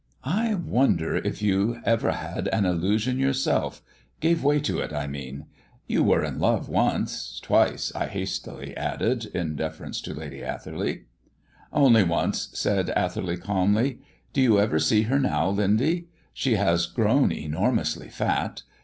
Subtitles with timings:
[0.25, 3.83] "I wonder if you ever had an illusion yourself
[4.19, 5.45] gave way to it, I mean.
[5.85, 8.73] You were in love once twice," I added hastily,
[9.35, 11.03] in deference to Lady Atherley.
[11.71, 13.99] "Only once," said Atherley, calmly.
[14.33, 16.07] "Do you ever see her now, Lindy?
[16.33, 18.63] She has grown enormously fat.